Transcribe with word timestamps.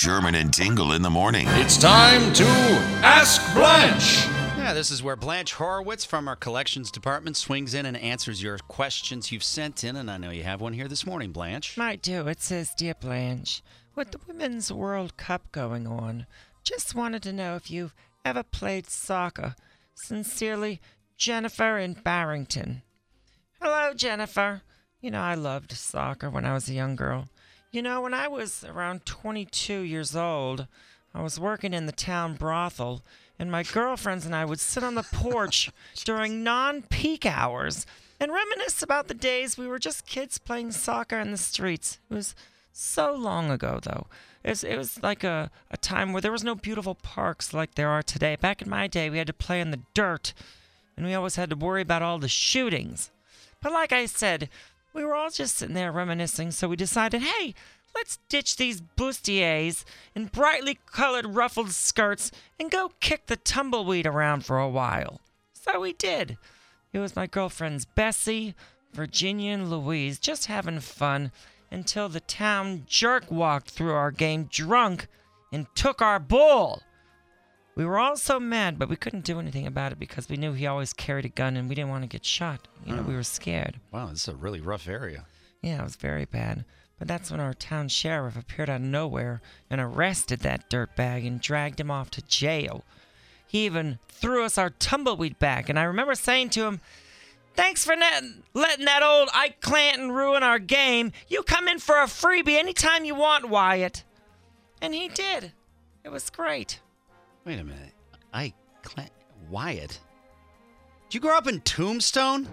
Sherman 0.00 0.36
and 0.36 0.54
Tingle 0.54 0.92
in 0.92 1.02
the 1.02 1.10
morning. 1.10 1.48
It's 1.48 1.76
time 1.76 2.32
to 2.34 2.44
Ask 3.02 3.42
Blanche. 3.52 4.28
Yeah, 4.56 4.72
this 4.72 4.92
is 4.92 5.02
where 5.02 5.16
Blanche 5.16 5.54
Horowitz 5.54 6.04
from 6.04 6.28
our 6.28 6.36
collections 6.36 6.92
department 6.92 7.36
swings 7.36 7.74
in 7.74 7.84
and 7.84 7.96
answers 7.96 8.40
your 8.40 8.58
questions 8.58 9.32
you've 9.32 9.42
sent 9.42 9.82
in, 9.82 9.96
and 9.96 10.08
I 10.08 10.16
know 10.16 10.30
you 10.30 10.44
have 10.44 10.60
one 10.60 10.72
here 10.72 10.86
this 10.86 11.04
morning, 11.04 11.32
Blanche. 11.32 11.76
I 11.76 11.96
do. 11.96 12.28
It 12.28 12.40
says, 12.40 12.74
Dear 12.76 12.94
Blanche, 12.94 13.60
with 13.96 14.12
the 14.12 14.20
Women's 14.28 14.70
World 14.70 15.16
Cup 15.16 15.50
going 15.50 15.88
on, 15.88 16.26
just 16.62 16.94
wanted 16.94 17.24
to 17.24 17.32
know 17.32 17.56
if 17.56 17.68
you've 17.68 17.96
ever 18.24 18.44
played 18.44 18.88
soccer. 18.88 19.56
Sincerely, 19.96 20.80
Jennifer 21.16 21.76
in 21.76 21.94
Barrington. 21.94 22.82
Hello, 23.60 23.94
Jennifer. 23.94 24.62
You 25.00 25.10
know, 25.10 25.22
I 25.22 25.34
loved 25.34 25.72
soccer 25.72 26.30
when 26.30 26.44
I 26.44 26.54
was 26.54 26.68
a 26.68 26.74
young 26.74 26.94
girl. 26.94 27.28
You 27.70 27.82
know, 27.82 28.00
when 28.00 28.14
I 28.14 28.28
was 28.28 28.64
around 28.64 29.04
22 29.04 29.80
years 29.80 30.16
old, 30.16 30.66
I 31.14 31.22
was 31.22 31.38
working 31.38 31.74
in 31.74 31.84
the 31.84 31.92
town 31.92 32.34
brothel, 32.34 33.02
and 33.38 33.52
my 33.52 33.62
girlfriends 33.62 34.24
and 34.24 34.34
I 34.34 34.46
would 34.46 34.58
sit 34.58 34.82
on 34.82 34.94
the 34.94 35.02
porch 35.02 35.70
during 36.04 36.42
non 36.42 36.82
peak 36.82 37.26
hours 37.26 37.84
and 38.18 38.32
reminisce 38.32 38.82
about 38.82 39.08
the 39.08 39.14
days 39.14 39.58
we 39.58 39.68
were 39.68 39.78
just 39.78 40.06
kids 40.06 40.38
playing 40.38 40.72
soccer 40.72 41.18
in 41.18 41.30
the 41.30 41.36
streets. 41.36 41.98
It 42.10 42.14
was 42.14 42.34
so 42.72 43.12
long 43.12 43.50
ago, 43.50 43.80
though. 43.82 44.06
It 44.42 44.50
was, 44.50 44.64
it 44.64 44.76
was 44.76 45.02
like 45.02 45.22
a, 45.22 45.50
a 45.70 45.76
time 45.76 46.14
where 46.14 46.22
there 46.22 46.32
was 46.32 46.44
no 46.44 46.54
beautiful 46.54 46.94
parks 46.94 47.52
like 47.52 47.74
there 47.74 47.90
are 47.90 48.02
today. 48.02 48.36
Back 48.36 48.62
in 48.62 48.70
my 48.70 48.86
day, 48.86 49.10
we 49.10 49.18
had 49.18 49.26
to 49.26 49.34
play 49.34 49.60
in 49.60 49.72
the 49.72 49.80
dirt, 49.92 50.32
and 50.96 51.04
we 51.04 51.12
always 51.12 51.36
had 51.36 51.50
to 51.50 51.56
worry 51.56 51.82
about 51.82 52.00
all 52.00 52.18
the 52.18 52.28
shootings. 52.28 53.10
But 53.60 53.72
like 53.72 53.92
I 53.92 54.06
said, 54.06 54.48
we 54.98 55.04
were 55.04 55.14
all 55.14 55.30
just 55.30 55.56
sitting 55.56 55.76
there 55.76 55.92
reminiscing, 55.92 56.50
so 56.50 56.66
we 56.66 56.74
decided, 56.74 57.22
hey, 57.22 57.54
let's 57.94 58.18
ditch 58.28 58.56
these 58.56 58.80
bustiers 58.80 59.84
and 60.12 60.32
brightly 60.32 60.80
colored 60.86 61.36
ruffled 61.36 61.70
skirts 61.70 62.32
and 62.58 62.68
go 62.68 62.90
kick 62.98 63.26
the 63.26 63.36
tumbleweed 63.36 64.08
around 64.08 64.44
for 64.44 64.58
a 64.58 64.68
while. 64.68 65.20
So 65.52 65.78
we 65.80 65.92
did. 65.92 66.36
It 66.92 66.98
was 66.98 67.14
my 67.14 67.28
girlfriends 67.28 67.84
Bessie, 67.84 68.56
Virginia, 68.92 69.52
and 69.52 69.70
Louise 69.70 70.18
just 70.18 70.46
having 70.46 70.80
fun 70.80 71.30
until 71.70 72.08
the 72.08 72.20
town 72.20 72.82
jerk 72.88 73.30
walked 73.30 73.70
through 73.70 73.92
our 73.92 74.10
game 74.10 74.48
drunk 74.50 75.06
and 75.52 75.68
took 75.76 76.02
our 76.02 76.18
bull. 76.18 76.82
We 77.78 77.84
were 77.84 78.00
all 78.00 78.16
so 78.16 78.40
mad, 78.40 78.76
but 78.76 78.88
we 78.88 78.96
couldn't 78.96 79.24
do 79.24 79.38
anything 79.38 79.64
about 79.64 79.92
it 79.92 80.00
because 80.00 80.28
we 80.28 80.36
knew 80.36 80.52
he 80.52 80.66
always 80.66 80.92
carried 80.92 81.24
a 81.24 81.28
gun 81.28 81.56
and 81.56 81.68
we 81.68 81.76
didn't 81.76 81.90
want 81.90 82.02
to 82.02 82.08
get 82.08 82.24
shot. 82.24 82.66
You 82.84 82.96
know, 82.96 83.02
we 83.02 83.14
were 83.14 83.22
scared. 83.22 83.78
Wow, 83.92 84.06
this 84.06 84.22
is 84.22 84.28
a 84.28 84.34
really 84.34 84.60
rough 84.60 84.88
area. 84.88 85.26
Yeah, 85.62 85.82
it 85.82 85.84
was 85.84 85.94
very 85.94 86.24
bad. 86.24 86.64
But 86.98 87.06
that's 87.06 87.30
when 87.30 87.38
our 87.38 87.54
town 87.54 87.86
sheriff 87.86 88.36
appeared 88.36 88.68
out 88.68 88.80
of 88.80 88.82
nowhere 88.82 89.42
and 89.70 89.80
arrested 89.80 90.40
that 90.40 90.68
dirtbag 90.68 91.24
and 91.24 91.40
dragged 91.40 91.78
him 91.78 91.88
off 91.88 92.10
to 92.10 92.22
jail. 92.22 92.82
He 93.46 93.64
even 93.66 94.00
threw 94.08 94.44
us 94.44 94.58
our 94.58 94.70
tumbleweed 94.70 95.38
back, 95.38 95.68
and 95.68 95.78
I 95.78 95.84
remember 95.84 96.16
saying 96.16 96.50
to 96.50 96.64
him, 96.64 96.80
Thanks 97.54 97.84
for 97.84 97.94
net- 97.94 98.24
letting 98.54 98.86
that 98.86 99.04
old 99.04 99.28
Ike 99.32 99.60
Clanton 99.60 100.10
ruin 100.10 100.42
our 100.42 100.58
game. 100.58 101.12
You 101.28 101.44
come 101.44 101.68
in 101.68 101.78
for 101.78 101.98
a 101.98 102.06
freebie 102.06 102.58
anytime 102.58 103.04
you 103.04 103.14
want, 103.14 103.48
Wyatt. 103.48 104.02
And 104.82 104.94
he 104.94 105.06
did. 105.06 105.52
It 106.02 106.10
was 106.10 106.28
great. 106.28 106.80
Wait 107.48 107.58
a 107.58 107.64
minute. 107.64 107.94
I, 108.34 108.52
Clan- 108.82 109.08
Wyatt? 109.48 109.98
Did 111.08 111.14
you 111.14 111.20
grow 111.20 111.34
up 111.34 111.46
in 111.46 111.62
Tombstone? 111.62 112.46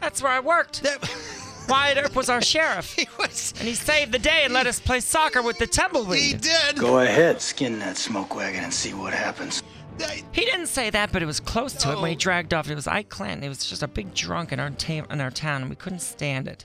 That's 0.00 0.22
where 0.22 0.30
I 0.30 0.38
worked. 0.38 0.84
That, 0.84 1.00
Wyatt 1.68 1.98
Earp 1.98 2.14
was 2.14 2.28
our 2.28 2.40
sheriff, 2.40 2.92
he 2.96 3.08
was. 3.18 3.52
and 3.58 3.66
he 3.66 3.74
saved 3.74 4.12
the 4.12 4.20
day 4.20 4.42
and 4.44 4.54
let 4.54 4.68
us 4.68 4.78
play 4.78 5.00
soccer 5.00 5.42
with 5.42 5.58
the 5.58 5.66
Temple 5.66 6.04
Weaver. 6.04 6.14
He 6.14 6.34
did. 6.34 6.78
Go 6.78 7.00
ahead, 7.00 7.40
skin 7.42 7.80
that 7.80 7.96
smoke 7.96 8.36
wagon 8.36 8.62
and 8.62 8.72
see 8.72 8.94
what 8.94 9.12
happens. 9.12 9.64
He 10.32 10.44
didn't 10.44 10.66
say 10.66 10.90
that, 10.90 11.12
but 11.12 11.22
it 11.22 11.26
was 11.26 11.40
close 11.40 11.72
to 11.74 11.92
it 11.92 12.00
when 12.00 12.10
he 12.10 12.16
dragged 12.16 12.52
off. 12.52 12.68
It 12.68 12.74
was 12.74 12.86
Ike 12.86 13.08
Clanton. 13.08 13.44
It 13.44 13.48
was 13.48 13.64
just 13.64 13.82
a 13.82 13.88
big 13.88 14.14
drunk 14.14 14.52
in 14.52 14.60
our 14.60 14.70
ta- 14.70 15.06
in 15.10 15.20
our 15.20 15.30
town, 15.30 15.62
and 15.62 15.70
we 15.70 15.76
couldn't 15.76 16.00
stand 16.00 16.48
it. 16.48 16.64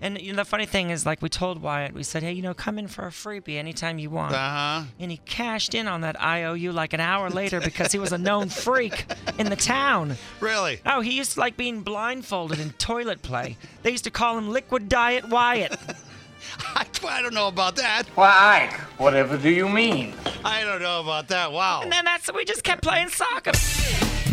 And 0.00 0.20
you 0.20 0.32
know, 0.32 0.38
the 0.38 0.44
funny 0.44 0.66
thing 0.66 0.90
is, 0.90 1.06
like 1.06 1.22
we 1.22 1.28
told 1.28 1.62
Wyatt, 1.62 1.94
we 1.94 2.02
said, 2.02 2.22
"Hey, 2.24 2.32
you 2.32 2.42
know, 2.42 2.54
come 2.54 2.78
in 2.78 2.88
for 2.88 3.06
a 3.06 3.10
freebie 3.10 3.56
anytime 3.56 3.98
you 3.98 4.10
want." 4.10 4.34
Uh-huh. 4.34 4.84
And 4.98 5.10
he 5.10 5.18
cashed 5.18 5.74
in 5.74 5.86
on 5.86 6.00
that 6.00 6.20
IOU 6.20 6.72
like 6.72 6.92
an 6.92 7.00
hour 7.00 7.30
later 7.30 7.60
because 7.60 7.92
he 7.92 8.00
was 8.00 8.12
a 8.12 8.18
known 8.18 8.48
freak 8.48 9.06
in 9.38 9.48
the 9.48 9.56
town. 9.56 10.16
Really? 10.40 10.80
Oh, 10.84 11.02
he 11.02 11.12
used 11.12 11.34
to 11.34 11.40
like 11.40 11.56
being 11.56 11.82
blindfolded 11.82 12.58
in 12.58 12.70
toilet 12.72 13.22
play. 13.22 13.56
They 13.82 13.90
used 13.92 14.04
to 14.04 14.10
call 14.10 14.36
him 14.36 14.50
Liquid 14.50 14.88
Diet 14.88 15.28
Wyatt. 15.28 15.78
I, 17.04 17.18
I 17.18 17.22
don't 17.22 17.34
know 17.34 17.48
about 17.48 17.76
that. 17.76 18.04
Why, 18.14 18.68
Ike, 18.70 18.80
whatever 18.98 19.36
do 19.36 19.50
you 19.50 19.68
mean? 19.68 20.14
I 20.44 20.64
don't 20.64 20.82
know 20.82 21.00
about 21.00 21.28
that. 21.28 21.52
Wow. 21.52 21.80
And 21.82 21.92
then 21.92 22.04
that's 22.04 22.32
we 22.32 22.44
just 22.44 22.64
kept 22.64 22.82
playing 22.82 23.08
soccer. 23.08 23.52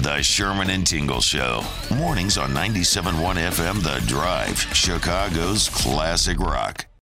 The 0.02 0.22
Sherman 0.22 0.70
and 0.70 0.88
Tingle 0.88 1.22
Show. 1.22 1.62
Mornings 1.96 2.38
on 2.38 2.52
97.1 2.52 3.12
FM 3.36 3.84
The 3.84 4.06
Drive, 4.08 4.58
Chicago's 4.74 5.70
classic 5.70 6.40
rock. 6.40 6.86